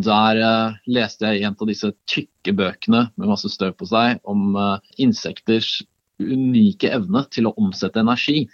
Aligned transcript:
Og 0.00 0.06
Der 0.06 0.38
uh, 0.40 0.76
leste 0.88 1.28
jeg 1.28 1.42
i 1.42 1.44
en 1.44 1.56
av 1.60 1.68
disse 1.68 1.90
tykke 2.08 2.54
bøkene 2.56 3.02
med 3.20 3.28
masse 3.28 3.50
støv 3.52 3.74
på 3.76 3.88
seg 3.90 4.16
om 4.24 4.54
uh, 4.56 4.78
insekters 4.96 5.82
unike 6.20 6.88
evne 6.88 7.26
til 7.28 7.50
å 7.50 7.52
omsette 7.60 8.00
energi. 8.00 8.46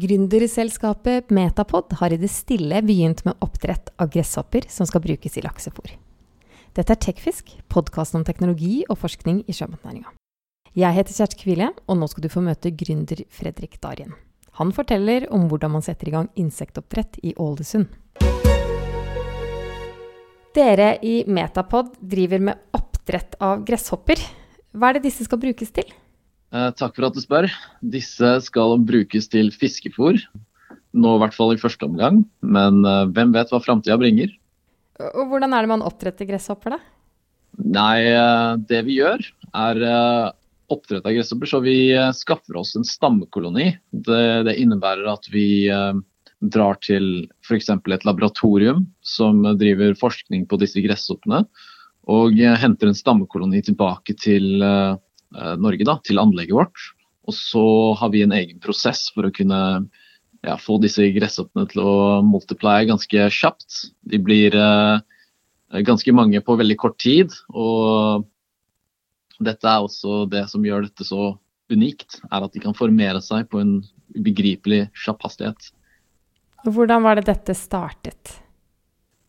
Gründerselskapet 0.00 1.32
Metapod 1.34 1.92
har 2.00 2.14
i 2.14 2.20
det 2.20 2.30
stille 2.32 2.80
begynt 2.86 3.24
med 3.26 3.36
oppdrett 3.44 3.92
av 4.00 4.08
gresshopper 4.14 4.70
som 4.72 4.88
skal 4.88 5.04
brukes 5.04 5.36
i 5.36 5.44
laksefôr. 5.44 5.92
Dette 6.78 6.94
er 6.94 7.02
Tekfisk, 7.02 7.52
podkasten 7.68 8.22
om 8.22 8.24
teknologi 8.24 8.84
og 8.88 9.02
forskning 9.02 9.42
i 9.50 9.56
sjømatnæringa. 9.56 10.14
Jeg 10.78 10.96
heter 10.96 11.16
Kjersti 11.18 11.42
Kvile, 11.42 11.72
og 11.90 11.98
nå 11.98 12.08
skal 12.08 12.24
du 12.24 12.32
få 12.32 12.44
møte 12.46 12.72
gründer 12.72 13.26
Fredrik 13.28 13.80
Darien. 13.82 14.14
Han 14.62 14.72
forteller 14.72 15.28
om 15.34 15.50
hvordan 15.50 15.74
man 15.76 15.84
setter 15.84 16.08
i 16.08 16.14
gang 16.14 16.30
insektoppdrett 16.38 17.20
i 17.26 17.34
Ålesund. 17.36 17.90
Dere 20.50 20.96
i 21.06 21.20
Metapod 21.30 21.92
driver 22.02 22.40
med 22.42 22.58
oppdrett 22.74 23.36
av 23.38 23.62
gresshopper. 23.66 24.18
Hva 24.74 24.90
er 24.90 24.98
det 24.98 25.06
disse 25.06 25.26
skal 25.26 25.38
brukes 25.42 25.70
til? 25.74 25.86
Eh, 26.50 26.70
takk 26.74 26.96
for 26.96 27.06
at 27.06 27.14
du 27.14 27.22
spør. 27.22 27.46
Disse 27.92 28.32
skal 28.42 28.74
brukes 28.82 29.30
til 29.30 29.52
fiskefôr. 29.54 30.18
Nå 30.90 31.12
i 31.14 31.20
hvert 31.22 31.36
fall 31.36 31.54
i 31.54 31.60
første 31.60 31.86
omgang, 31.86 32.24
men 32.42 32.82
eh, 32.82 33.04
hvem 33.14 33.30
vet 33.36 33.52
hva 33.54 33.62
framtida 33.62 33.98
bringer. 34.00 34.32
Og 35.14 35.30
Hvordan 35.30 35.54
er 35.54 35.62
det 35.62 35.70
man 35.70 35.86
oppdretter 35.86 36.26
gresshopper, 36.28 36.74
da? 36.74 36.80
Nei, 37.60 38.10
eh, 38.10 38.58
det 38.66 38.82
vi 38.88 38.98
gjør 38.98 39.22
er 39.54 39.82
eh, 39.86 40.26
oppdrett 40.74 41.06
av 41.06 41.14
gresshopper, 41.14 41.50
så 41.50 41.62
vi 41.62 41.76
eh, 41.94 42.10
skaffer 42.16 42.58
oss 42.58 42.74
en 42.74 42.86
stammekoloni. 42.86 43.70
Det, 43.90 44.22
det 44.50 44.58
innebærer 44.58 45.06
at 45.14 45.30
vi 45.30 45.46
drar 46.40 46.78
til 46.80 47.28
f.eks. 47.44 47.68
et 47.68 48.06
laboratorium 48.08 48.86
som 49.04 49.42
driver 49.60 49.94
forskning 50.00 50.46
på 50.48 50.58
disse 50.60 50.80
gresshoppene, 50.84 51.44
og 52.10 52.38
henter 52.58 52.90
en 52.90 52.96
stammekoloni 52.96 53.60
tilbake 53.62 54.16
til 54.18 54.64
uh, 54.64 54.96
Norge, 55.60 55.84
da, 55.86 55.98
til 56.04 56.18
anlegget 56.18 56.56
vårt. 56.56 56.86
Og 57.28 57.36
så 57.36 57.64
har 58.00 58.10
vi 58.14 58.24
en 58.24 58.34
egen 58.34 58.58
prosess 58.62 59.10
for 59.14 59.28
å 59.28 59.34
kunne 59.34 59.60
ja, 60.46 60.56
få 60.56 60.80
disse 60.82 61.04
gresshoppene 61.14 61.68
til 61.70 61.84
å 61.84 61.94
multiplye 62.26 62.88
ganske 62.88 63.28
kjapt. 63.36 63.92
De 64.08 64.18
blir 64.18 64.56
uh, 64.56 64.98
ganske 65.86 66.14
mange 66.16 66.40
på 66.42 66.56
veldig 66.58 66.78
kort 66.80 66.98
tid. 67.02 67.36
Og 67.52 68.24
dette 69.44 69.68
er 69.68 69.84
også 69.84 70.24
det 70.32 70.46
som 70.50 70.64
gjør 70.64 70.88
dette 70.88 71.06
så 71.06 71.34
unikt, 71.70 72.18
er 72.32 72.42
at 72.42 72.56
de 72.56 72.64
kan 72.64 72.74
formere 72.74 73.20
seg 73.22 73.46
på 73.52 73.60
en 73.62 73.76
ubegripelig 74.16 74.88
kjapp 75.04 75.28
hastighet. 75.28 75.70
Hvordan 76.66 77.04
var 77.06 77.18
det 77.18 77.28
dette 77.30 77.56
startet? 77.56 78.40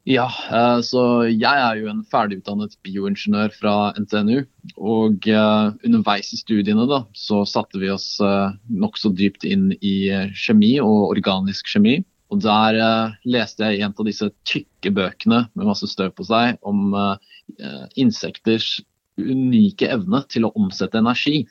Ja, 0.10 0.26
eh, 0.50 0.80
så 0.82 1.02
jeg 1.30 1.46
er 1.46 1.78
jo 1.78 1.90
en 1.92 2.02
ferdigutdannet 2.10 2.74
bioingeniør 2.86 3.54
fra 3.54 3.74
NTNU. 4.02 4.42
Og 4.82 5.28
eh, 5.30 5.68
underveis 5.86 6.32
i 6.34 6.40
studiene 6.40 6.88
da, 6.90 7.04
så 7.14 7.44
satte 7.46 7.82
vi 7.82 7.92
oss 7.94 8.16
eh, 8.26 8.56
nokså 8.82 9.14
dypt 9.14 9.46
inn 9.46 9.70
i 9.78 10.10
kjemi 10.34 10.80
og 10.82 11.12
organisk 11.12 11.70
kjemi. 11.70 12.00
Og 12.32 12.42
der 12.42 12.78
leste 13.28 13.68
jeg 13.68 13.84
en 13.84 13.94
av 13.94 14.08
disse 14.08 14.30
tykke 14.48 14.94
bøkene 14.96 15.44
med 15.52 15.68
masse 15.68 15.90
støv 15.92 16.14
på 16.16 16.24
seg 16.24 16.56
om 16.64 16.94
insekters 18.00 18.78
unike 19.20 19.90
evne 19.92 20.22
til 20.32 20.48
å 20.48 20.54
omsette 20.56 21.02
energi. 21.02 21.42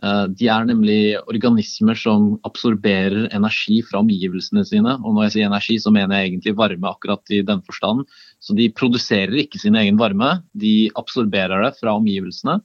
Eh, 0.00 0.26
de 0.32 0.48
er 0.48 0.66
nemlig 0.68 1.00
organismer 1.28 1.98
som 1.98 2.32
absorberer 2.48 3.28
energi 3.36 3.80
fra 3.84 4.00
omgivelsene 4.00 4.64
sine. 4.68 4.96
Og 5.04 5.14
når 5.14 5.26
jeg 5.26 5.34
sier 5.34 5.50
energi, 5.50 5.76
så 5.82 5.92
mener 5.92 6.16
jeg 6.16 6.30
egentlig 6.30 6.56
varme 6.58 6.88
akkurat 6.90 7.34
i 7.36 7.42
den 7.46 7.60
forstand. 7.66 8.06
Så 8.40 8.56
de 8.56 8.70
produserer 8.72 9.42
ikke 9.42 9.60
sin 9.60 9.76
egen 9.80 10.00
varme, 10.00 10.38
de 10.56 10.90
absorberer 11.00 11.66
det 11.66 11.74
fra 11.80 11.96
omgivelsene. 12.00 12.60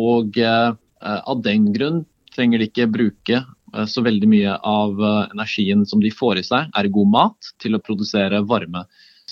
Og 0.00 0.40
eh, 0.40 0.70
av 1.04 1.44
den 1.44 1.70
grunn 1.74 2.04
trenger 2.34 2.62
de 2.62 2.70
ikke 2.70 2.88
bruke 2.92 3.42
eh, 3.42 3.86
så 3.90 4.04
veldig 4.06 4.32
mye 4.32 4.56
av 4.56 5.04
energien 5.34 5.84
som 5.88 6.00
de 6.00 6.12
får 6.14 6.40
i 6.40 6.48
seg, 6.48 6.72
ergo 6.80 7.04
mat, 7.04 7.52
til 7.60 7.76
å 7.76 7.84
produsere 7.84 8.40
varme. 8.48 8.86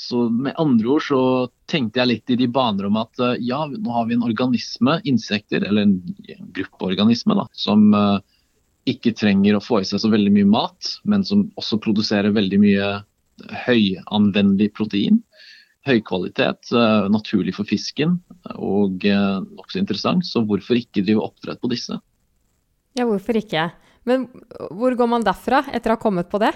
Så 0.09 0.31
med 0.33 0.55
andre 0.57 0.89
ord 0.89 1.05
så 1.05 1.21
tenkte 1.69 2.01
jeg 2.01 2.09
litt 2.09 2.33
i 2.33 2.39
de 2.41 2.47
baner 2.49 2.87
om 2.89 2.97
at 2.97 3.21
eh, 3.21 3.35
ja, 3.45 3.61
nå 3.69 3.93
har 3.93 4.07
vi 4.09 4.17
en 4.17 4.25
organisme, 4.25 4.95
insekter, 5.11 5.67
eller 5.69 5.85
en 5.85 5.99
gruppeorganisme, 6.57 7.37
da, 7.37 7.45
som 7.53 7.91
uh, 7.93 8.17
ikke 8.89 9.13
trenger 9.19 9.59
å 9.59 9.61
få 9.61 9.83
i 9.83 9.89
seg 9.89 10.01
så 10.01 10.09
veldig 10.09 10.33
mye 10.39 10.49
mat, 10.49 10.95
men 11.05 11.27
som 11.29 11.45
også 11.61 11.81
produserer 11.85 12.33
veldig 12.33 12.61
mye 12.63 12.89
høyanvendelig 13.67 14.71
protein. 14.79 15.21
Høy 15.85 16.01
kvalitet, 16.09 16.73
uh, 16.73 17.05
naturlig 17.13 17.59
for 17.59 17.69
fisken 17.69 18.17
og 18.57 19.05
nokså 19.05 19.83
interessant. 19.83 20.25
Så 20.25 20.41
hvorfor 20.49 20.81
ikke 20.81 21.05
drive 21.05 21.27
oppdrett 21.27 21.61
på 21.61 21.69
disse? 21.75 22.01
Ja, 22.97 23.05
hvorfor 23.05 23.37
ikke? 23.37 23.69
Men 24.09 24.25
hvor 24.73 24.97
går 24.97 25.13
man 25.19 25.27
derfra, 25.27 25.67
etter 25.69 25.93
å 25.93 25.99
ha 25.99 26.01
kommet 26.01 26.33
på 26.33 26.41
det? 26.41 26.55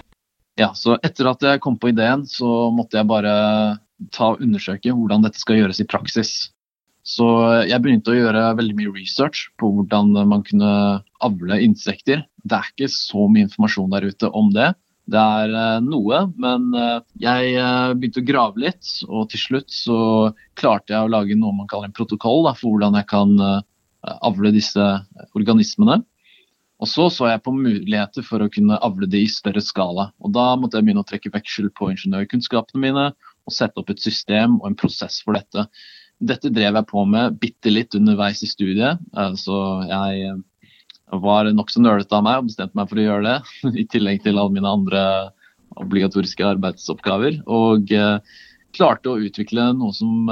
Ja, 0.63 0.71
så 0.77 0.95
etter 1.03 1.27
at 1.33 1.43
jeg 1.43 1.61
kom 1.63 1.75
på 1.79 1.91
ideen, 1.91 2.23
så 2.29 2.69
måtte 2.71 2.99
jeg 2.99 3.09
bare 3.09 3.33
ta 4.15 4.33
og 4.33 4.43
undersøke 4.43 4.93
hvordan 4.95 5.25
dette 5.25 5.41
skal 5.41 5.59
gjøres 5.59 5.81
i 5.83 5.87
praksis. 5.89 6.33
Så 7.03 7.25
jeg 7.67 7.83
begynte 7.83 8.13
å 8.13 8.15
gjøre 8.15 8.53
veldig 8.55 8.77
mye 8.77 8.93
research 8.95 9.49
på 9.59 9.73
hvordan 9.75 10.13
man 10.29 10.45
kunne 10.47 10.71
avle 11.25 11.59
insekter. 11.65 12.23
Det 12.47 12.55
er 12.55 12.69
ikke 12.71 12.89
så 12.91 13.27
mye 13.27 13.49
informasjon 13.49 13.91
der 13.91 14.07
ute 14.07 14.31
om 14.31 14.53
det. 14.55 14.71
Det 15.11 15.19
er 15.19 15.51
uh, 15.51 15.83
noe, 15.83 16.21
men 16.39 16.69
uh, 16.77 17.01
jeg 17.19 17.57
uh, 17.59 17.91
begynte 17.91 18.21
å 18.23 18.27
grave 18.29 18.63
litt, 18.63 18.87
og 19.09 19.27
til 19.33 19.41
slutt 19.41 19.73
så 19.75 19.97
klarte 20.55 20.95
jeg 20.95 21.03
å 21.03 21.11
lage 21.11 21.35
noe 21.35 21.51
man 21.57 21.67
kaller 21.67 21.89
en 21.89 21.97
protokoll 21.97 22.45
da, 22.47 22.53
for 22.55 22.71
hvordan 22.71 22.95
jeg 23.01 23.09
kan 23.11 23.35
avle 24.03 24.49
disse 24.51 24.83
organismene. 25.31 26.01
Og 26.83 26.89
så 26.91 27.05
så 27.15 27.29
jeg 27.29 27.39
på 27.45 27.53
muligheter 27.55 28.25
for 28.27 28.43
å 28.43 28.51
kunne 28.51 28.75
avle 28.83 29.07
det 29.07 29.21
i 29.23 29.31
større 29.31 29.61
skala. 29.63 30.09
Og 30.19 30.33
da 30.35 30.49
måtte 30.59 30.75
jeg 30.75 30.87
begynne 30.89 31.03
å 31.05 31.07
trekke 31.07 31.31
veksel 31.31 31.69
på 31.77 31.87
ingeniørkunnskapene 31.93 32.81
mine 32.83 33.05
og 33.47 33.55
sette 33.55 33.79
opp 33.79 33.91
et 33.93 34.01
system 34.03 34.57
og 34.59 34.65
en 34.67 34.79
prosess 34.79 35.21
for 35.23 35.37
dette. 35.37 35.63
Dette 36.19 36.51
drev 36.51 36.75
jeg 36.75 36.89
på 36.89 37.03
med 37.07 37.37
bitte 37.39 37.71
litt 37.71 37.95
underveis 37.95 38.43
i 38.43 38.49
studiet, 38.51 38.99
eh, 39.15 39.35
så 39.39 39.57
jeg 39.87 40.25
eh, 40.27 41.21
var 41.23 41.47
nokså 41.55 41.83
nølete 41.83 42.17
av 42.17 42.25
meg 42.27 42.41
og 42.41 42.49
bestemte 42.49 42.79
meg 42.79 42.91
for 42.91 42.99
å 42.99 43.05
gjøre 43.05 43.29
det. 43.29 43.37
I 43.83 43.85
tillegg 43.95 44.23
til 44.25 44.39
alle 44.41 44.55
mine 44.55 44.73
andre 44.79 45.03
obligatoriske 45.79 46.47
arbeidsoppgaver. 46.49 47.39
Og 47.47 47.95
eh, 47.95 48.17
klarte 48.75 49.13
å 49.13 49.21
utvikle 49.23 49.69
noe 49.77 49.95
som 49.95 50.27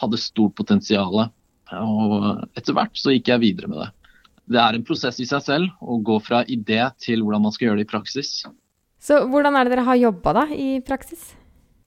hadde 0.00 0.18
stort 0.20 0.56
potensial. 0.58 1.22
Og 1.70 2.14
etter 2.58 2.74
hvert 2.76 2.98
så 2.98 3.14
gikk 3.14 3.30
jeg 3.30 3.44
videre 3.46 3.70
med 3.70 3.80
det 3.84 3.88
det 4.50 4.58
er 4.58 4.76
en 4.76 4.86
prosess 4.86 5.20
i 5.22 5.28
seg 5.28 5.44
selv 5.46 5.82
å 5.82 6.00
gå 6.02 6.18
fra 6.26 6.42
idé 6.50 6.82
til 7.02 7.22
hvordan 7.22 7.44
man 7.46 7.54
skal 7.54 7.70
gjøre 7.70 7.82
det 7.82 7.86
i 7.86 7.92
praksis. 7.92 8.32
Så 9.00 9.22
hvordan 9.30 9.56
er 9.56 9.66
det 9.66 9.76
dere 9.76 9.86
har 9.86 10.00
jobba 10.00 10.34
da 10.42 10.44
i 10.52 10.70
praksis? 10.84 11.30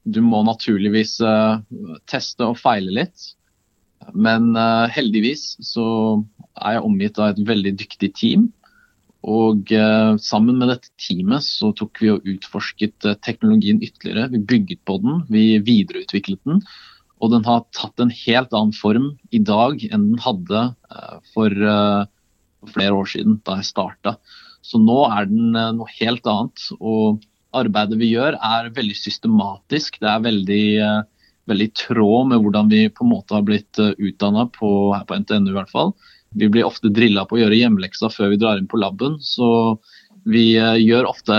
Du 0.04 0.20
må 0.24 0.42
naturligvis 0.48 1.18
uh, 1.24 1.60
teste 2.10 2.48
og 2.48 2.60
feile 2.60 2.94
litt. 2.96 3.34
Men 4.16 4.52
uh, 4.56 4.88
heldigvis 4.92 5.54
så 5.64 5.86
er 6.60 6.78
jeg 6.78 6.88
omgitt 6.88 7.20
av 7.20 7.34
et 7.34 7.44
veldig 7.48 7.76
dyktig 7.84 8.12
team. 8.20 8.48
Og 9.24 9.70
uh, 9.72 10.16
sammen 10.20 10.58
med 10.60 10.72
dette 10.74 10.92
teamet 11.00 11.46
så 11.46 11.72
tok 11.76 12.02
vi 12.04 12.12
og 12.16 12.26
utforsket 12.28 13.12
teknologien 13.28 13.84
ytterligere. 13.84 14.32
Vi 14.34 14.44
bygget 14.56 14.84
på 14.88 14.98
den, 15.04 15.22
vi 15.32 15.60
videreutviklet 15.64 16.42
den. 16.48 16.64
Og 17.24 17.32
den 17.36 17.46
har 17.48 17.68
tatt 17.76 18.00
en 18.04 18.12
helt 18.12 18.56
annen 18.56 18.76
form 18.76 19.14
i 19.32 19.40
dag 19.40 19.84
enn 19.92 20.10
den 20.10 20.20
hadde 20.24 20.66
for 21.32 21.56
for 22.64 22.80
flere 22.80 22.98
år 22.98 23.12
siden, 23.14 23.38
da 23.46 23.60
jeg 23.60 23.70
starta. 23.70 24.18
Så 24.64 24.80
nå 24.80 25.04
er 25.12 25.28
den 25.30 25.56
eh, 25.60 25.72
noe 25.76 25.92
helt 26.00 26.28
annet. 26.30 26.68
Og 26.80 27.24
arbeidet 27.54 28.00
vi 28.00 28.14
gjør 28.14 28.38
er 28.40 28.72
veldig 28.74 28.96
systematisk. 28.98 30.00
Det 30.02 30.10
er 30.10 30.24
veldig, 30.24 30.66
eh, 30.88 31.02
veldig 31.52 31.70
tråd 31.78 32.32
med 32.32 32.44
hvordan 32.44 32.72
vi 32.72 32.86
på 32.90 33.06
en 33.06 33.14
måte 33.14 33.36
har 33.36 33.46
blitt 33.48 33.82
eh, 33.84 33.96
utdanna 34.00 34.48
her 34.48 35.08
på 35.10 35.20
NTNU 35.24 35.52
i 35.52 35.58
hvert 35.60 35.74
fall. 35.74 35.94
Vi 36.34 36.50
blir 36.50 36.66
ofte 36.66 36.90
drilla 36.90 37.28
på 37.30 37.38
å 37.38 37.44
gjøre 37.44 37.60
hjemmeleksa 37.60 38.10
før 38.10 38.32
vi 38.32 38.40
drar 38.42 38.58
inn 38.58 38.72
på 38.72 38.80
laben. 38.82 39.20
Så 39.22 39.78
vi 40.24 40.56
gjør 40.56 41.10
ofte 41.10 41.36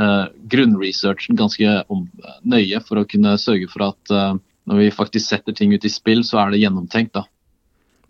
grunnresearchen 0.52 1.38
ganske 1.38 1.76
nøye 2.42 2.80
for 2.84 3.00
å 3.00 3.06
kunne 3.08 3.36
sørge 3.40 3.70
for 3.70 3.86
at 3.86 4.12
når 4.68 4.80
vi 4.80 4.88
faktisk 4.92 5.30
setter 5.30 5.54
ting 5.56 5.72
ut 5.72 5.86
i 5.86 5.92
spill, 5.92 6.20
så 6.26 6.42
er 6.42 6.52
det 6.52 6.60
gjennomtenkt. 6.60 7.14
da. 7.14 7.24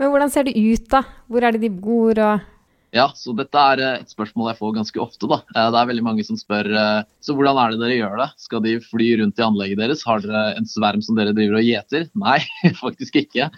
Men 0.00 0.10
hvordan 0.10 0.32
ser 0.32 0.48
det 0.48 0.56
ut, 0.56 0.88
da? 0.90 1.04
Hvor 1.30 1.44
er 1.44 1.54
det 1.54 1.62
de 1.68 1.70
bor? 1.70 2.18
og 2.18 2.53
ja, 2.94 3.08
så 3.18 3.32
dette 3.34 3.58
er 3.58 3.80
eh, 3.82 4.02
et 4.04 4.12
spørsmål 4.12 4.52
jeg 4.52 4.60
får 4.60 4.74
ganske 4.76 5.00
ofte. 5.02 5.28
da. 5.30 5.40
Eh, 5.50 5.70
det 5.74 5.80
er 5.80 5.88
veldig 5.90 6.04
mange 6.06 6.26
som 6.26 6.38
spør 6.38 6.70
eh, 6.70 7.00
så 7.24 7.34
hvordan 7.34 7.58
er 7.58 7.74
det 7.74 7.80
dere 7.82 7.96
gjør 7.98 8.20
det. 8.22 8.28
Skal 8.44 8.62
de 8.64 8.74
fly 8.84 9.08
rundt 9.20 9.40
i 9.40 9.46
anlegget 9.46 9.80
deres? 9.82 10.04
Har 10.06 10.22
dere 10.22 10.44
en 10.54 10.68
sverm 10.70 11.02
som 11.02 11.18
dere 11.18 11.34
driver 11.34 11.58
og 11.58 11.66
gjeter? 11.66 12.06
Nei, 12.24 12.38
faktisk 12.78 13.18
ikke. 13.24 13.50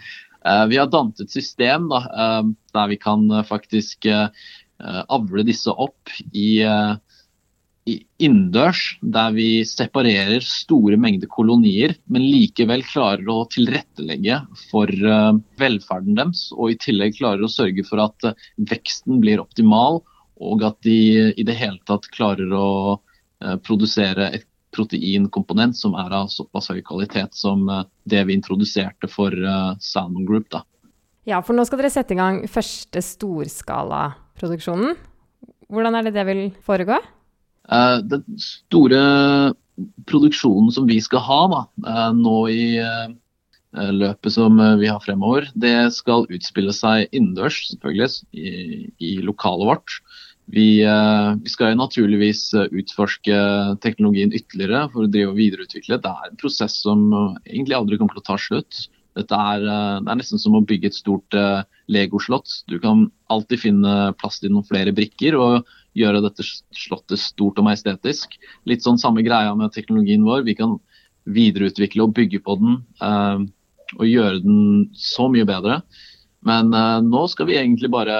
Vi 0.71 0.77
har 0.79 0.87
dannet 0.87 1.19
et 1.19 1.33
system 1.33 1.89
da, 1.91 1.97
der 2.71 2.85
vi 2.87 2.95
kan 3.01 3.25
faktisk 3.43 4.05
avle 4.07 5.43
disse 5.43 5.73
opp 5.73 6.13
i 6.31 6.61
innendørs, 7.87 8.97
der 9.01 9.31
vi 9.35 9.63
separerer 9.67 10.43
store 10.43 10.97
mengder 10.99 11.29
kolonier, 11.31 11.95
men 12.11 12.25
likevel 12.25 12.83
klarer 12.87 13.29
å 13.31 13.45
tilrettelegge 13.53 14.41
for 14.67 14.91
uh, 15.05 15.31
velferden 15.61 16.17
deres, 16.19 16.47
og 16.55 16.73
i 16.73 16.79
tillegg 16.83 17.17
klarer 17.19 17.45
å 17.45 17.51
sørge 17.51 17.85
for 17.87 18.03
at 18.03 18.27
uh, 18.27 18.35
veksten 18.69 19.21
blir 19.23 19.41
optimal, 19.43 20.01
og 20.37 20.63
at 20.67 20.77
de 20.85 21.33
i 21.33 21.47
det 21.47 21.57
hele 21.57 21.79
tatt 21.89 22.09
klarer 22.13 22.51
å 22.53 22.69
uh, 22.97 23.57
produsere 23.65 24.31
et 24.35 24.47
proteinkomponent 24.75 25.77
som 25.79 25.95
er 25.97 26.11
av 26.13 26.27
såpass 26.29 26.67
høy 26.69 26.83
kvalitet 26.85 27.33
som 27.33 27.63
det 28.05 28.19
vi 28.27 28.35
introduserte 28.35 29.07
for 29.09 29.33
Salmon 29.81 30.27
Group. 30.27 30.51
Da. 30.53 30.59
Ja, 31.25 31.39
for 31.41 31.57
nå 31.57 31.63
skal 31.65 31.79
dere 31.81 31.89
sette 31.95 32.13
i 32.13 32.19
gang 32.19 32.43
første 32.51 33.01
storskalaproduksjonen. 33.01 34.99
Hvordan 35.71 35.97
er 35.97 36.05
det 36.05 36.13
det 36.19 36.27
vil 36.27 36.43
foregå? 36.67 36.99
Uh, 37.67 37.99
den 38.07 38.23
store 38.39 38.99
produksjonen 40.07 40.71
som 40.73 40.87
vi 40.87 41.01
skal 41.03 41.23
ha 41.25 41.39
da, 41.51 41.61
uh, 41.83 42.11
nå 42.15 42.37
i 42.53 42.67
uh, 42.79 43.09
løpet 43.93 44.33
som 44.33 44.57
vi 44.79 44.87
har 44.87 45.03
fremover, 45.03 45.49
det 45.53 45.91
skal 45.93 46.25
utspille 46.33 46.73
seg 46.73 47.11
innendørs, 47.11 47.59
selvfølgelig, 47.73 48.07
i, 48.33 48.51
i 49.03 49.11
lokalet 49.21 49.69
vårt. 49.69 49.97
Vi, 50.47 50.79
vi, 50.79 51.51
skal 51.51 51.75
naturligvis 51.75 52.53
utforske 52.55 53.35
teknologien 53.83 54.31
ytterligere 54.31 54.85
for 54.93 55.03
å 55.03 55.11
drive 55.11 55.33
og 55.33 55.41
videreutvikle. 55.41 55.99
Det 55.99 56.13
er 56.13 56.29
en 56.29 56.39
prosess 56.39 56.77
som 56.85 57.03
egentlig 57.43 57.75
aldri 57.75 57.99
kommer 57.99 58.15
til 58.15 58.23
å 58.23 58.27
ta 58.29 58.37
slutt. 58.39 58.85
Dette 59.19 59.41
er, 59.51 59.65
det 59.67 60.13
er 60.13 60.21
nesten 60.23 60.39
som 60.39 60.55
å 60.55 60.63
bygge 60.63 60.87
et 60.87 60.97
stort 60.97 61.37
legoslott. 61.91 62.61
Du 62.71 62.79
kan 62.79 63.09
alltid 63.27 63.65
finne 63.67 63.97
plass 64.23 64.39
til 64.39 64.55
noen 64.55 64.65
flere 64.65 64.95
brikker. 64.95 65.35
og 65.35 65.67
gjøre 65.97 66.23
dette 66.25 66.45
slottet 66.45 67.21
stort 67.21 67.59
og 67.59 67.67
majestetisk. 67.67 68.37
Litt 68.69 68.85
sånn 68.85 68.99
samme 69.01 69.23
greia 69.25 69.53
med 69.57 69.73
teknologien 69.75 70.25
vår. 70.27 70.45
Vi 70.47 70.57
kan 70.59 70.77
videreutvikle 71.27 72.05
og 72.05 72.13
bygge 72.17 72.41
på 72.43 72.57
den 72.61 72.77
eh, 73.03 73.47
og 73.97 74.05
gjøre 74.07 74.43
den 74.43 74.61
så 74.97 75.27
mye 75.31 75.47
bedre. 75.47 75.81
Men 76.47 76.71
eh, 76.75 76.99
nå 77.03 77.25
skal 77.31 77.49
vi 77.49 77.59
egentlig 77.59 77.91
bare 77.93 78.19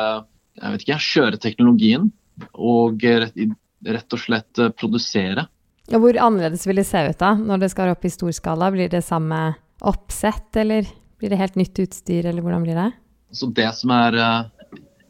jeg 0.57 0.73
vet 0.73 0.85
ikke, 0.85 1.01
kjøre 1.05 1.39
teknologien 1.41 2.09
og 2.57 3.03
rett, 3.05 3.37
rett 3.85 4.15
og 4.15 4.21
slett 4.21 4.61
uh, 4.61 4.71
produsere. 4.73 5.45
Ja, 5.87 5.99
hvor 6.01 6.17
annerledes 6.17 6.65
vil 6.67 6.81
det 6.81 6.87
se 6.89 7.03
ut 7.07 7.19
da, 7.21 7.35
når 7.37 7.61
det 7.61 7.69
skal 7.73 7.93
opp 7.93 8.05
i 8.05 8.11
stor 8.11 8.33
skala? 8.35 8.71
Blir 8.73 8.89
det 8.91 9.03
samme 9.05 9.51
oppsett, 9.85 10.49
eller 10.57 10.89
blir 11.21 11.31
det 11.31 11.39
helt 11.39 11.59
nytt 11.59 11.77
utstyr, 11.85 12.25
eller 12.25 12.41
hvordan 12.41 12.65
blir 12.65 12.77
det? 12.77 12.89
Så 13.37 13.51
Det 13.53 13.69
som 13.77 13.93
er 13.93 14.17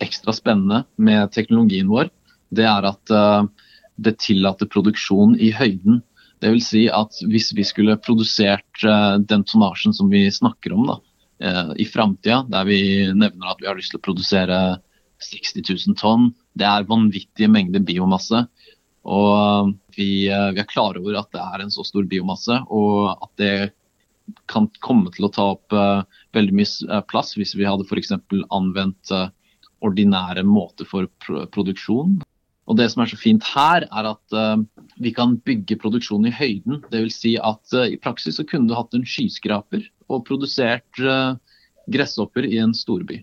ekstra 0.04 0.36
spennende 0.36 0.84
med 1.00 1.32
teknologien 1.34 1.88
vår, 1.90 2.12
det 2.54 2.68
er 2.68 2.88
at 2.88 3.14
uh, 3.14 3.48
det 3.98 4.18
tillater 4.24 4.70
produksjon 4.72 5.36
i 5.40 5.52
høyden. 5.56 6.02
Dvs. 6.44 6.70
Si 6.70 6.84
at 6.94 7.18
hvis 7.32 7.52
vi 7.58 7.66
skulle 7.66 7.98
produsert 8.04 8.86
uh, 8.86 9.18
den 9.20 9.46
tonnasjen 9.48 9.96
som 9.96 10.12
vi 10.14 10.28
snakker 10.32 10.76
om 10.76 10.86
da, 10.90 11.00
uh, 11.44 11.72
i 11.80 11.88
framtida, 11.90 12.44
der 12.52 12.68
vi 12.70 12.82
nevner 13.14 13.52
at 13.52 13.64
vi 13.64 13.70
har 13.70 13.78
lyst 13.80 13.96
til 13.96 14.02
å 14.02 14.08
produsere 14.08 14.60
60 15.24 15.64
000 15.66 15.98
tonn, 15.98 16.30
det 16.58 16.68
er 16.68 16.88
vanvittige 16.90 17.50
mengder 17.52 17.84
biomasse. 17.86 18.46
Og 19.08 19.74
vi, 19.96 20.28
vi, 20.28 20.30
er 20.62 20.70
klare 20.70 21.00
over 21.00 21.16
at 21.22 21.32
det 21.34 21.42
er 21.42 21.64
en 21.64 21.74
så 21.74 21.86
stor 21.88 22.06
biomasse, 22.12 22.60
og 22.70 23.14
at 23.16 23.32
det 23.40 23.52
kan 24.52 24.68
komme 24.84 25.08
til 25.16 25.24
å 25.24 25.32
ta 25.32 25.46
opp 25.54 25.72
veldig 26.36 26.56
mye 26.60 27.00
plass 27.08 27.32
hvis 27.40 27.54
vi 27.56 27.64
hadde 27.64 27.86
f.eks. 27.88 28.12
anvendt 28.52 29.14
ordinære 29.80 30.44
måter 30.44 30.88
for 30.90 31.08
produksjon. 31.54 32.18
Og 32.68 32.76
Det 32.76 32.90
som 32.92 33.04
er 33.04 33.12
så 33.12 33.20
fint 33.20 33.46
her, 33.48 33.86
er 33.88 34.10
at 34.10 34.36
uh, 34.36 34.60
vi 35.00 35.14
kan 35.16 35.38
bygge 35.48 35.80
produksjonen 35.80 36.28
i 36.28 36.36
høyden. 36.36 36.82
Dvs. 36.92 37.20
Si 37.22 37.38
at 37.40 37.76
uh, 37.76 37.86
i 37.88 38.00
praksis 38.00 38.40
så 38.40 38.46
kunne 38.48 38.68
du 38.68 38.76
hatt 38.76 38.96
en 38.98 39.08
skyskraper 39.08 39.86
og 40.12 40.26
produsert 40.28 41.00
uh, 41.00 41.40
gresshopper 41.92 42.48
i 42.48 42.60
en 42.60 42.76
storby. 42.76 43.22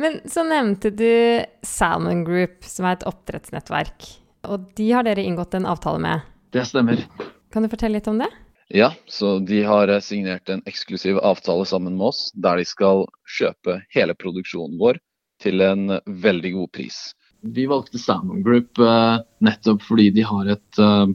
Men 0.00 0.20
så 0.28 0.44
nevnte 0.48 0.92
du 0.92 1.10
Salmon 1.66 2.22
Group, 2.24 2.60
som 2.64 2.88
er 2.88 2.98
et 2.98 3.08
oppdrettsnettverk. 3.08 4.06
Og 4.48 4.70
de 4.76 4.92
har 4.92 5.04
dere 5.04 5.24
inngått 5.24 5.56
en 5.56 5.68
avtale 5.68 6.00
med? 6.00 6.28
Det 6.52 6.64
stemmer. 6.68 7.02
Kan 7.52 7.64
du 7.64 7.72
fortelle 7.72 7.98
litt 7.98 8.08
om 8.08 8.20
det? 8.20 8.30
Ja, 8.72 8.92
så 9.10 9.38
de 9.42 9.64
har 9.66 9.90
signert 10.04 10.48
en 10.48 10.62
eksklusiv 10.70 11.18
avtale 11.18 11.66
sammen 11.66 11.96
med 11.98 12.12
oss, 12.12 12.28
der 12.38 12.60
de 12.60 12.64
skal 12.68 13.02
kjøpe 13.38 13.80
hele 13.90 14.14
produksjonen 14.14 14.78
vår 14.80 15.00
til 15.42 15.64
en 15.64 15.96
veldig 16.06 16.52
god 16.54 16.70
pris. 16.76 17.00
Vi 17.40 17.66
valgte 17.66 17.98
Salmon 17.98 18.42
Group 18.42 18.78
uh, 18.78 19.20
nettopp 19.40 19.84
fordi 19.86 20.10
de 20.12 20.24
har 20.28 20.50
et 20.52 20.80
uh, 20.80 21.08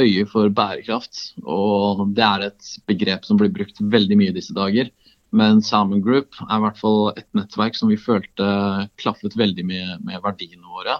øye 0.00 0.24
for 0.30 0.50
bærekraft. 0.50 1.36
Og 1.44 2.08
det 2.16 2.24
er 2.26 2.48
et 2.48 2.72
begrep 2.90 3.28
som 3.28 3.38
blir 3.38 3.52
brukt 3.54 3.78
veldig 3.80 4.18
mye 4.18 4.34
disse 4.34 4.56
dager. 4.56 4.90
Men 5.30 5.62
Salmon 5.62 6.02
Group 6.02 6.34
er 6.48 6.56
i 6.56 6.64
hvert 6.64 6.80
fall 6.80 7.12
et 7.14 7.28
nettverk 7.38 7.78
som 7.78 7.92
vi 7.92 8.00
følte 8.00 8.50
klaffet 8.98 9.38
veldig 9.38 9.66
mye 9.68 10.00
med 10.02 10.22
verdiene 10.26 10.66
våre. 10.66 10.98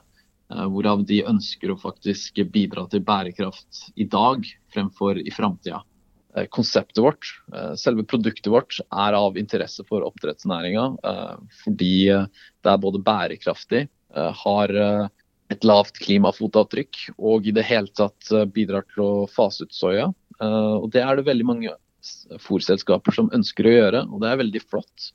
Uh, 0.50 0.66
hvorav 0.70 1.02
de 1.08 1.24
ønsker 1.26 1.72
å 1.72 1.80
faktisk 1.80 2.42
bidra 2.54 2.86
til 2.90 3.02
bærekraft 3.06 3.88
i 3.98 4.06
dag 4.06 4.46
fremfor 4.74 5.18
i 5.18 5.30
framtida. 5.34 5.82
Konseptet 6.54 7.00
vårt, 7.02 7.26
selve 7.74 8.04
produktet 8.06 8.46
vårt, 8.52 8.76
er 8.78 9.16
av 9.18 9.34
interesse 9.34 9.82
for 9.88 10.04
oppdrettsnæringa 10.06 10.84
fordi 11.64 12.04
det 12.06 12.70
er 12.70 12.78
både 12.84 13.00
bærekraftig 13.02 13.80
Eh, 13.82 13.99
har 14.14 14.74
eh, 14.74 15.06
et 15.50 15.66
lavt 15.66 15.98
klimafotavtrykk 16.02 17.00
og 17.18 17.46
i 17.46 17.54
det 17.54 17.66
hele 17.68 17.90
tatt 17.96 18.30
eh, 18.34 18.46
bidrar 18.46 18.86
til 18.94 19.04
å 19.04 19.12
fase 19.30 19.66
ut 19.66 19.74
soya. 19.74 20.10
Og 20.40 20.86
Det 20.88 21.02
er 21.04 21.18
det 21.18 21.26
veldig 21.26 21.44
mange 21.44 21.72
fòrselskaper 22.40 23.12
som 23.12 23.26
ønsker 23.36 23.66
å 23.68 23.72
gjøre, 23.74 23.98
og 24.08 24.22
det 24.22 24.30
er 24.30 24.38
veldig 24.40 24.62
flott. 24.64 25.10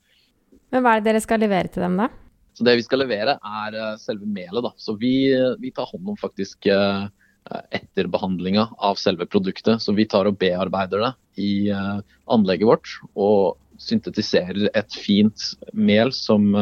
Men 0.70 0.84
Hva 0.84 0.92
er 0.94 1.00
det 1.02 1.08
dere 1.08 1.22
skal 1.24 1.42
levere 1.42 1.72
til 1.72 1.82
dem, 1.82 1.96
da? 1.98 2.06
Så 2.54 2.62
Det 2.62 2.76
vi 2.78 2.84
skal 2.86 3.02
levere, 3.02 3.34
er 3.42 3.98
selve 3.98 4.22
melet. 4.22 4.62
da. 4.62 4.70
Så 4.78 4.94
Vi, 5.00 5.34
vi 5.58 5.72
tar 5.74 5.90
hånd 5.90 6.12
om 6.12 6.20
faktisk 6.20 6.68
etter 6.70 8.06
behandlinga 8.06 8.68
av 8.78 9.02
selve 9.02 9.26
produktet. 9.26 9.82
Så 9.82 9.96
vi 9.98 10.06
tar 10.06 10.30
og 10.30 10.38
bearbeider 10.38 11.02
det 11.02 11.42
i 11.42 11.50
anlegget 11.74 12.70
vårt 12.70 12.94
og 13.16 13.58
syntetiserer 13.82 14.70
et 14.78 14.94
fint 14.94 15.50
mel 15.74 16.14
som 16.14 16.54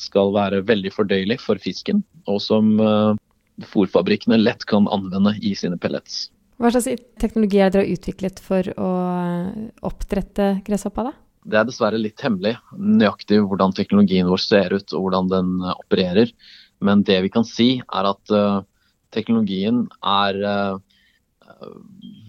skal 0.00 0.32
være 0.34 0.62
veldig 0.66 0.92
fordøyelig 0.94 1.38
for 1.42 1.60
fisken, 1.62 2.02
og 2.30 2.40
som 2.44 2.74
uh, 2.80 3.16
fôrfabrikkene 3.70 4.40
lett 4.40 4.66
kan 4.68 4.88
anvende 4.92 5.34
i 5.44 5.54
sine 5.58 5.78
pellets. 5.80 6.28
Hva 6.60 6.72
slags 6.74 6.88
teknologi 7.20 7.60
er 7.60 7.72
dere 7.72 7.86
har 7.86 7.94
utviklet 7.94 8.40
for 8.44 8.66
å 8.76 8.90
oppdrette 9.88 10.52
gresshoppa? 10.66 11.08
da? 11.08 11.14
Det 11.48 11.56
er 11.56 11.68
dessverre 11.68 12.00
litt 12.00 12.20
hemmelig 12.20 12.58
nøyaktig 12.76 13.38
hvordan 13.48 13.72
teknologien 13.76 14.28
vår 14.28 14.42
ser 14.44 14.74
ut 14.76 14.92
og 14.92 15.06
hvordan 15.06 15.30
den 15.30 15.54
opererer. 15.72 16.32
Men 16.84 17.04
det 17.08 17.16
vi 17.24 17.32
kan 17.32 17.46
si, 17.48 17.70
er 17.80 18.10
at 18.12 18.34
uh, 18.34 18.60
teknologien 19.12 19.86
er 20.04 20.40
uh, 20.44 21.64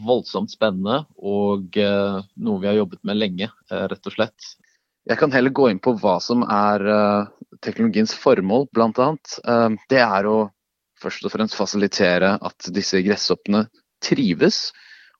voldsomt 0.07 0.51
spennende 0.51 1.03
og 1.15 1.77
noe 1.77 2.59
vi 2.59 2.67
har 2.67 2.75
jobbet 2.75 2.99
med 3.07 3.19
lenge, 3.19 3.47
rett 3.69 4.09
og 4.09 4.15
slett. 4.15 4.47
Jeg 5.07 5.17
kan 5.17 5.31
heller 5.33 5.53
gå 5.55 5.69
inn 5.71 5.79
på 5.81 5.93
hva 6.01 6.17
som 6.21 6.43
er 6.45 6.83
uh, 6.85 7.29
teknologiens 7.59 8.13
formål, 8.15 8.67
bl.a. 8.73 9.09
Uh, 9.47 9.69
det 9.91 10.01
er 10.03 10.27
å 10.29 10.37
først 11.01 11.25
og 11.25 11.33
fremst 11.33 11.57
fasilitere 11.57 12.35
at 12.37 12.69
disse 12.73 13.01
gresshoppene 13.03 13.65
trives, 14.03 14.69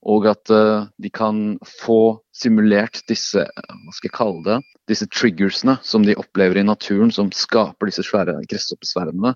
og 0.01 0.25
at 0.31 0.49
uh, 0.53 0.87
de 1.01 1.11
kan 1.13 1.57
få 1.67 2.21
simulert 2.33 3.03
disse 3.09 3.43
hva 3.43 3.93
skal 3.93 4.09
jeg 4.09 4.15
kalle 4.15 4.45
det, 4.47 4.59
disse 4.89 5.07
triggersene 5.13 5.77
som 5.85 6.05
de 6.05 6.17
opplever 6.17 6.61
i 6.61 6.67
naturen, 6.67 7.13
som 7.13 7.29
skaper 7.35 7.91
disse 7.91 8.05
svære 8.07 8.39
gresshoppesvermene. 8.49 9.35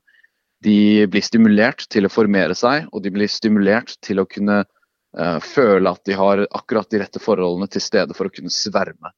De 0.66 1.06
blir 1.12 1.25
stimulert 1.25 1.86
til 1.94 2.08
å 2.08 2.14
formere 2.14 2.56
seg, 2.58 2.88
og 2.92 3.04
de 3.06 3.12
blir 3.14 3.30
stimulert 3.30 3.98
til 4.06 4.24
å 4.24 4.30
kunne 4.30 4.64
føle 5.46 5.88
at 5.88 6.02
de 6.04 6.16
har 6.20 6.42
akkurat 6.44 6.90
de 6.92 7.00
rette 7.00 7.22
forholdene 7.24 7.70
til 7.72 7.84
stede 7.84 8.16
for 8.18 8.28
å 8.28 8.34
kunne 8.34 8.52
sverme. 8.52 9.14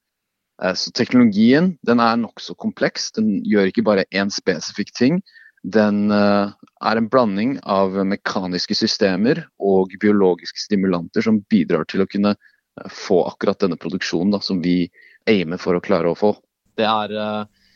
Eh, 0.63 0.73
så 0.73 0.91
teknologien 0.91 1.75
den 1.85 2.01
er 2.01 2.17
nokså 2.19 2.55
kompleks. 2.57 3.11
Den 3.17 3.37
gjør 3.45 3.69
ikke 3.69 3.85
bare 3.85 4.07
én 4.11 4.31
spesifikk 4.33 4.93
ting. 4.97 5.21
Den 5.63 6.11
eh, 6.13 6.53
er 6.89 6.99
en 6.99 7.09
blanding 7.11 7.57
av 7.63 7.97
mekaniske 8.07 8.77
systemer 8.77 9.43
og 9.59 9.95
biologiske 10.01 10.61
stimulanter 10.67 11.25
som 11.25 11.41
bidrar 11.51 11.87
til 11.89 12.03
å 12.03 12.09
kunne 12.09 12.35
eh, 12.35 12.91
få 12.93 13.23
akkurat 13.29 13.61
denne 13.63 13.79
produksjonen 13.79 14.35
da, 14.37 14.41
som 14.43 14.61
vi 14.65 14.85
aimer 15.29 15.61
for 15.61 15.77
å 15.77 15.83
klare 15.83 16.11
å 16.11 16.17
få. 16.17 16.35
Det 16.77 16.85
er 16.85 17.11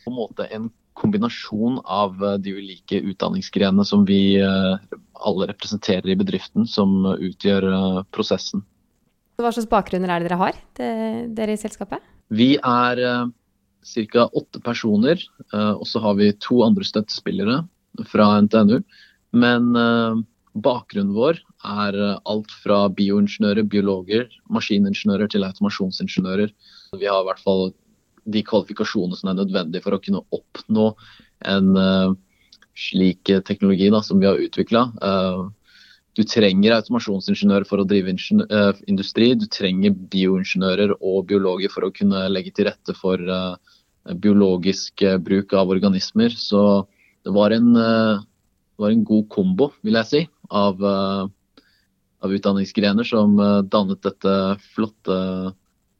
på 0.04 0.12
en 0.12 0.16
måte 0.16 0.46
en 0.54 0.70
kombinasjon 0.96 1.80
av 1.90 2.20
de 2.44 2.54
ulike 2.54 3.00
utdanningsgrenene 3.10 3.84
som 3.88 4.04
vi 4.06 4.38
alle 4.38 5.48
representerer 5.50 6.12
i 6.14 6.18
bedriften, 6.20 6.68
som 6.70 7.08
utgjør 7.16 7.66
prosessen. 8.14 8.62
Hva 9.42 9.50
slags 9.50 9.72
bakgrunner 9.72 10.14
er 10.14 10.22
det 10.22 10.30
dere 10.30 10.40
har, 10.44 10.60
dere 10.78 11.56
i 11.56 11.60
selskapet? 11.60 12.06
Vi 12.32 12.56
er 12.58 13.02
uh, 13.04 13.30
ca. 13.84 14.26
åtte 14.32 14.62
personer, 14.64 15.22
uh, 15.54 15.76
og 15.76 15.86
så 15.90 16.02
har 16.04 16.18
vi 16.20 16.32
to 16.40 16.62
andre 16.66 16.88
støttespillere 16.88 17.62
fra 18.08 18.30
NTNU. 18.46 18.80
Men 19.36 19.72
uh, 19.76 20.22
bakgrunnen 20.64 21.14
vår 21.16 21.42
er 21.68 22.00
alt 22.28 22.56
fra 22.64 22.86
bioingeniører, 22.92 23.68
biologer, 23.70 24.32
maskiningeniører 24.52 25.32
til 25.32 25.46
automasjonsingeniører. 25.48 26.52
Vi 26.98 27.08
har 27.08 27.22
i 27.22 27.28
hvert 27.30 27.44
fall 27.44 27.70
de 28.32 28.42
kvalifikasjonene 28.46 29.18
som 29.18 29.32
er 29.32 29.40
nødvendige 29.40 29.84
for 29.86 29.96
å 29.96 30.02
kunne 30.04 30.24
oppnå 30.36 30.92
en 31.50 31.72
slik 32.78 33.32
teknologi 33.48 33.88
da, 33.94 34.02
som 34.06 34.20
vi 34.22 34.28
har 34.28 34.42
utvikla. 34.42 34.84
Du 36.18 36.24
trenger 36.28 36.76
automasjonsingeniører 36.76 37.68
for 37.70 37.82
å 37.82 37.88
drive 37.88 38.12
uh, 38.12 38.80
industri. 38.92 39.32
Du 39.40 39.46
trenger 39.52 39.96
bioingeniører 40.12 40.98
og 41.00 41.30
biologer 41.30 41.72
for 41.72 41.88
å 41.88 41.94
kunne 41.96 42.26
legge 42.32 42.54
til 42.56 42.68
rette 42.68 42.96
for 42.98 43.22
biologisk 44.18 45.04
bruk 45.22 45.54
av 45.54 45.72
organismer. 45.72 46.34
Så 46.34 46.84
det 47.22 47.32
var 47.36 47.54
en, 47.54 47.70
det 47.78 48.82
var 48.82 48.92
en 48.92 49.04
god 49.06 49.28
kombo, 49.30 49.68
vil 49.86 50.00
jeg 50.00 50.10
si, 50.10 50.22
av, 50.50 50.82
av 50.82 52.34
utdanningsgrener 52.34 53.06
som 53.06 53.38
dannet 53.70 54.02
dette 54.02 54.34
flotte, 54.74 55.20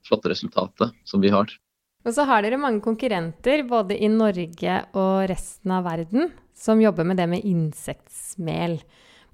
flotte 0.10 0.34
resultatet 0.34 0.98
som 1.06 1.22
vi 1.22 1.30
har. 1.30 1.54
Og 2.02 2.16
så 2.16 2.26
har 2.26 2.42
dere 2.42 2.58
mange 2.58 2.82
konkurrenter 2.82 3.62
både 3.70 3.98
i 4.02 4.10
Norge 4.10 4.78
og 4.98 5.28
resten 5.30 5.74
av 5.76 5.86
verden 5.86 6.32
som 6.58 6.82
jobber 6.82 7.06
med 7.06 7.20
det 7.22 7.28
med 7.30 7.46
insektmel. 7.46 8.80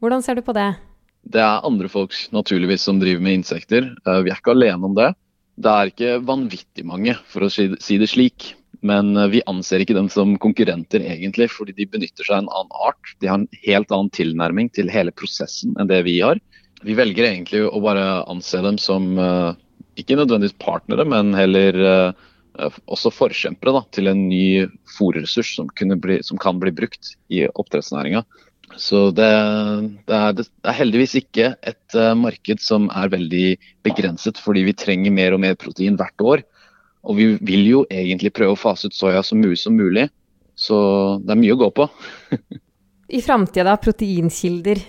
Hvordan 0.03 0.21
ser 0.21 0.37
du 0.37 0.45
på 0.45 0.53
det? 0.53 0.75
Det 1.27 1.41
er 1.41 1.65
andre 1.65 1.89
folk 1.91 2.13
naturligvis 2.35 2.85
som 2.85 2.99
driver 3.01 3.23
med 3.23 3.39
insekter. 3.39 3.89
Eh, 4.05 4.19
vi 4.23 4.31
er 4.31 4.37
ikke 4.37 4.53
alene 4.53 4.85
om 4.85 4.95
det. 4.97 5.09
Det 5.57 5.73
er 5.73 5.91
ikke 5.91 6.13
vanvittig 6.27 6.85
mange, 6.85 7.15
for 7.31 7.47
å 7.47 7.51
si 7.51 7.97
det 7.97 8.09
slik. 8.11 8.51
Men 8.85 9.15
eh, 9.17 9.31
vi 9.33 9.43
anser 9.49 9.81
ikke 9.81 9.97
dem 9.97 10.11
som 10.13 10.35
konkurrenter 10.43 11.01
egentlig, 11.01 11.49
fordi 11.53 11.73
de 11.79 11.89
benytter 11.89 12.27
seg 12.27 12.37
av 12.37 12.43
en 12.43 12.53
annen 12.53 12.77
art. 12.91 13.15
De 13.23 13.31
har 13.31 13.41
en 13.41 13.49
helt 13.65 13.91
annen 13.91 14.13
tilnærming 14.13 14.69
til 14.77 14.93
hele 14.93 15.15
prosessen 15.17 15.73
enn 15.81 15.89
det 15.89 16.03
vi 16.07 16.19
har. 16.21 16.39
Vi 16.85 16.93
velger 16.97 17.31
egentlig 17.31 17.65
å 17.65 17.81
bare 17.81 18.21
anse 18.29 18.61
dem 18.61 18.77
som 18.81 19.15
eh, 19.17 19.51
ikke 19.97 20.19
nødvendigvis 20.19 20.59
partnere, 20.61 21.07
men 21.09 21.33
heller 21.33 22.13
også 22.89 23.11
forkjempere 23.13 23.73
da, 23.75 23.81
til 23.93 24.09
en 24.09 24.23
ny 24.29 24.65
fòrressurs 24.95 25.51
som, 25.57 25.67
som, 25.73 26.39
kan 26.41 26.61
bli 26.61 26.71
brukt 26.73 27.11
i 27.33 27.43
oppdrettsnæringa. 27.49 28.23
Så 28.75 29.11
det, 29.15 29.27
det, 30.09 30.13
er, 30.13 30.33
det, 30.35 30.45
er, 30.65 30.75
heldigvis 30.75 31.15
ikke 31.21 31.53
et 31.65 31.95
uh, 31.95 32.11
marked 32.19 32.61
som 32.61 32.89
er 32.91 33.13
veldig 33.13 33.45
begrenset, 33.87 34.39
fordi 34.43 34.65
vi 34.67 34.75
trenger 34.77 35.13
mer 35.15 35.37
og 35.37 35.41
mer 35.45 35.55
protein 35.59 35.97
hvert 35.99 36.23
år. 36.23 36.43
Og 37.07 37.15
vi 37.17 37.29
vil 37.47 37.63
jo 37.69 37.85
egentlig 37.93 38.33
prøve 38.35 38.57
å 38.57 38.59
fase 38.59 38.89
ut 38.89 38.97
soya 38.97 39.23
så 39.23 39.37
mye 39.39 39.55
som 39.57 39.77
mulig. 39.77 40.09
Så 40.57 40.77
det 41.23 41.33
er 41.33 41.39
mye 41.39 41.55
å 41.55 41.61
gå 41.61 41.71
på. 41.79 41.87
I 43.17 43.23
framtida, 43.23 43.77
proteinkilder. 43.79 44.83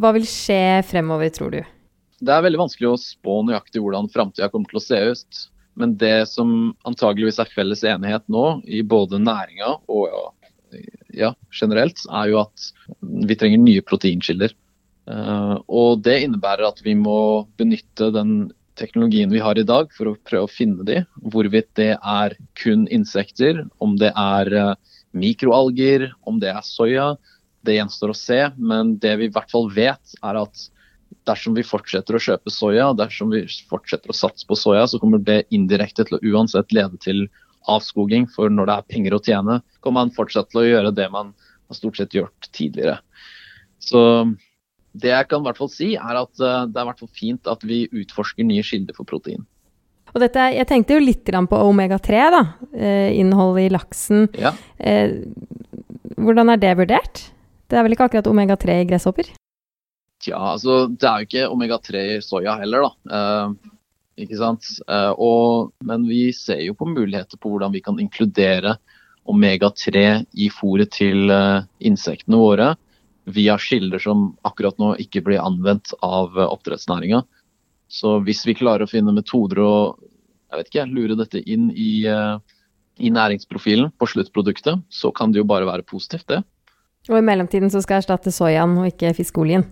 Hva 0.00 0.14
vil 0.16 0.26
skje 0.28 0.80
fremover, 0.88 1.32
tror 1.34 1.52
du? 1.52 1.60
Det 2.20 2.32
er 2.32 2.44
veldig 2.44 2.60
vanskelig 2.60 2.90
å 2.90 3.00
spå 3.00 3.40
nøyaktig 3.48 3.82
hvordan 3.84 4.08
framtida 4.12 4.48
kommer 4.52 4.70
til 4.70 4.80
å 4.80 4.84
se 4.84 5.00
ut. 5.12 5.42
Men 5.80 5.94
det 6.00 6.28
som 6.28 6.72
antageligvis 6.88 7.40
er 7.40 7.52
felles 7.52 7.84
enighet 7.86 8.24
nå 8.32 8.60
i 8.68 8.82
både 8.84 9.20
næringa 9.22 9.76
og 9.88 10.08
ja, 10.10 10.24
generelt, 11.54 12.02
er 12.08 12.30
jo 12.32 12.40
at 12.44 12.70
vi 13.00 13.36
trenger 13.38 13.62
nye 13.62 13.84
proteinkilder. 13.86 14.54
Uh, 15.10 15.58
og 15.66 16.02
det 16.06 16.20
innebærer 16.26 16.68
at 16.68 16.82
vi 16.84 16.94
må 16.94 17.46
benytte 17.58 18.12
den 18.14 18.50
teknologien 18.78 19.32
vi 19.32 19.42
har 19.42 19.58
i 19.58 19.66
dag 19.66 19.90
for 19.96 20.12
å 20.12 20.18
prøve 20.28 20.46
å 20.46 20.52
finne 20.52 20.86
de. 20.86 21.00
Hvorvidt 21.32 21.70
det 21.78 21.92
er 21.98 22.36
kun 22.60 22.86
insekter, 22.92 23.64
om 23.82 23.96
det 24.00 24.12
er 24.14 24.52
uh, 24.54 24.74
mikroalger, 25.16 26.10
om 26.28 26.38
det 26.42 26.52
er 26.54 26.66
soya. 26.66 27.14
Det 27.66 27.76
gjenstår 27.76 28.12
å 28.12 28.16
se, 28.16 28.42
men 28.56 28.96
det 29.02 29.16
vi 29.20 29.28
i 29.28 29.32
hvert 29.34 29.50
fall 29.52 29.68
vet, 29.74 30.14
er 30.22 30.38
at 30.40 30.68
dersom 31.28 31.56
vi 31.56 31.66
fortsetter 31.66 32.16
å 32.16 32.22
kjøpe 32.22 32.52
soya, 32.54 32.90
dersom 32.96 33.32
vi 33.34 33.42
fortsetter 33.68 34.12
å 34.12 34.16
satse 34.16 34.46
på 34.48 34.56
soya, 34.58 34.86
så 34.88 35.00
kommer 35.02 35.20
det 35.22 35.42
indirekte 35.54 36.06
til 36.06 36.16
å 36.16 36.22
uansett 36.32 36.72
lede 36.76 37.00
til 37.02 37.26
avskoging. 37.68 38.28
For 38.32 38.52
når 38.52 38.70
det 38.70 38.76
er 38.76 38.90
penger 38.94 39.16
å 39.16 39.22
tjene, 39.24 39.60
kommer 39.80 40.04
man 40.04 40.14
fortsatt 40.16 40.50
til 40.52 40.62
å 40.62 40.68
gjøre 40.68 40.94
det 40.96 41.08
man 41.12 41.34
har 41.70 41.78
stort 41.78 42.00
sett 42.00 42.16
gjort 42.16 42.50
tidligere. 42.56 42.98
Så 43.80 44.00
det 44.92 45.12
jeg 45.12 45.28
kan 45.30 45.42
i 45.42 45.46
hvert 45.46 45.60
fall 45.60 45.70
si, 45.72 45.94
er 45.94 46.18
at 46.18 46.42
eh, 46.42 46.66
det 46.66 46.78
er 46.78 46.84
i 46.84 46.90
hvert 46.90 47.02
fall 47.02 47.14
fint 47.14 47.50
at 47.50 47.64
vi 47.66 47.84
utforsker 48.02 48.46
nye 48.46 48.64
kilder 48.66 48.96
for 48.96 49.08
protein. 49.08 49.44
Og 50.10 50.22
dette, 50.24 50.48
jeg 50.56 50.66
tenkte 50.66 50.96
jo 50.96 51.02
litt 51.04 51.28
på 51.30 51.58
omega-3, 51.68 52.22
da. 52.34 52.40
Eh, 52.74 53.18
innholdet 53.20 53.68
i 53.68 53.74
laksen. 53.74 54.26
Ja. 54.34 54.50
Eh, 54.78 55.20
hvordan 56.18 56.50
er 56.50 56.58
det 56.58 56.74
vurdert? 56.80 57.28
Det 57.70 57.78
er 57.78 57.86
vel 57.86 57.94
ikke 57.94 58.08
akkurat 58.08 58.26
omega-3 58.26 58.80
i 58.82 58.88
gresshopper? 58.90 59.30
Tja, 60.20 60.40
altså 60.56 60.82
det 60.90 61.06
er 61.06 61.22
jo 61.22 61.28
ikke 61.28 61.46
omega-3 61.54 62.02
i 62.16 62.18
soya 62.24 62.58
heller, 62.60 62.88
da. 62.88 63.14
Ikke 64.20 64.38
sant? 64.40 64.66
Uh, 64.88 65.12
og, 65.16 65.72
men 65.86 66.04
vi 66.08 66.28
ser 66.36 66.60
jo 66.64 66.76
på 66.76 66.88
muligheter 66.90 67.40
på 67.40 67.52
hvordan 67.52 67.72
vi 67.74 67.82
kan 67.84 68.00
inkludere 68.02 68.76
omega-3 69.30 70.04
i 70.42 70.48
fôret 70.52 70.92
til 70.96 71.30
uh, 71.32 71.64
insektene 71.78 72.40
våre 72.40 72.74
via 73.30 73.56
kilder 73.60 74.02
som 74.02 74.30
akkurat 74.48 74.78
nå 74.80 74.94
ikke 75.04 75.22
blir 75.26 75.42
anvendt 75.42 75.94
av 76.02 76.36
uh, 76.36 76.48
oppdrettsnæringa. 76.48 77.22
Så 77.90 78.18
hvis 78.26 78.44
vi 78.46 78.58
klarer 78.58 78.86
å 78.86 78.90
finne 78.90 79.14
metoder 79.16 79.62
å 79.64 79.74
jeg 80.50 80.58
vet 80.58 80.70
ikke, 80.72 80.88
lure 80.90 81.14
dette 81.14 81.38
inn 81.46 81.68
i, 81.78 82.02
i 82.98 83.10
næringsprofilen 83.14 83.92
på 84.02 84.08
sluttproduktet, 84.10 84.80
så 84.90 85.12
kan 85.14 85.30
det 85.30 85.38
jo 85.38 85.46
bare 85.46 85.68
være 85.68 85.86
positivt, 85.86 86.26
det. 86.26 86.40
Og 87.06 87.20
i 87.20 87.22
mellomtiden 87.22 87.70
så 87.70 87.78
skal 87.84 88.00
jeg 88.00 88.04
erstatte 88.04 88.32
soyaen 88.34 88.74
og 88.82 88.88
ikke 88.90 89.12
fiskeoljen? 89.14 89.62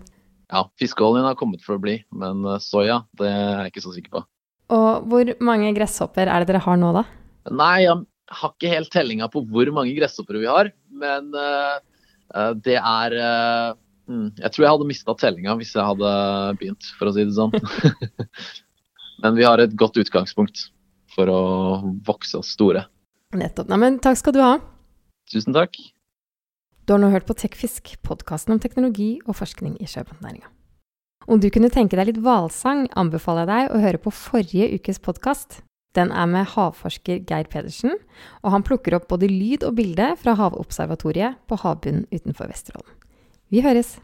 Ja, 0.49 0.63
fiskeoljen 0.81 1.27
har 1.27 1.37
kommet 1.37 1.61
for 1.65 1.77
å 1.77 1.81
bli, 1.81 1.99
men 2.09 2.41
eh, 2.47 2.61
soya 2.63 3.03
det 3.19 3.29
er 3.29 3.65
jeg 3.65 3.73
ikke 3.73 3.83
så 3.85 3.93
sikker 3.93 4.15
på. 4.17 4.23
Og 4.69 5.09
hvor 5.09 5.33
mange 5.41 5.71
gresshopper 5.77 6.29
er 6.29 6.43
det 6.43 6.51
dere 6.51 6.63
har 6.63 6.79
nå, 6.79 6.93
da? 6.93 7.05
Nei, 7.49 7.85
jeg 7.85 7.97
har 8.39 8.53
ikke 8.53 8.71
helt 8.71 8.91
tellinga 8.93 9.29
på 9.33 9.41
hvor 9.49 9.71
mange 9.73 9.95
gresshopper 9.97 10.37
vi 10.37 10.49
har. 10.49 10.71
Men 11.01 11.31
uh, 11.33 11.79
det 12.59 12.77
er 12.77 13.15
uh, 13.17 13.71
Jeg 14.37 14.51
tror 14.53 14.65
jeg 14.65 14.73
hadde 14.75 14.89
mista 14.89 15.15
tellinga 15.17 15.55
hvis 15.57 15.73
jeg 15.77 15.85
hadde 15.85 16.11
begynt, 16.61 16.91
for 16.99 17.09
å 17.09 17.15
si 17.15 17.25
det 17.25 17.37
sånn. 17.37 17.55
men 19.23 19.39
vi 19.39 19.47
har 19.47 19.61
et 19.61 19.73
godt 19.77 19.97
utgangspunkt 20.01 20.67
for 21.15 21.31
å 21.33 21.41
vokse 22.05 22.37
oss 22.39 22.53
store. 22.53 22.85
Nettopp. 23.37 23.69
Nei, 23.69 23.81
men 23.81 23.97
takk 24.01 24.21
skal 24.21 24.37
du 24.37 24.43
ha. 24.43 24.53
Tusen 25.29 25.53
takk. 25.53 25.77
Du 26.85 26.95
har 26.95 27.01
nå 27.01 27.11
hørt 27.13 27.27
på 27.29 27.37
Tekfisk, 27.37 27.91
podkasten 28.05 28.55
om 28.55 28.61
teknologi 28.61 29.19
og 29.27 29.37
forskning 29.37 29.75
i 29.77 29.89
sjømatnæringa. 29.89 30.49
Om 31.29 31.37
du 31.37 31.51
kunne 31.53 31.69
tenke 31.69 31.93
deg 31.93 32.07
litt 32.09 32.21
hvalsang, 32.25 32.87
anbefaler 32.97 33.45
jeg 33.45 33.49
deg 33.51 33.73
å 33.75 33.81
høre 33.83 33.99
på 34.01 34.13
forrige 34.17 34.65
ukes 34.79 34.97
podkast. 34.97 35.59
Den 35.93 36.09
er 36.09 36.25
med 36.29 36.49
havforsker 36.55 37.21
Geir 37.29 37.45
Pedersen, 37.51 37.93
og 38.41 38.55
han 38.55 38.65
plukker 38.65 38.97
opp 38.97 39.05
både 39.13 39.29
lyd 39.29 39.67
og 39.67 39.77
bilde 39.77 40.09
fra 40.21 40.33
Havobservatoriet 40.39 41.37
på 41.45 41.61
havbunnen 41.61 42.09
utenfor 42.09 42.49
Vesterålen. 42.49 42.97
Vi 43.53 43.61
høres! 43.65 43.99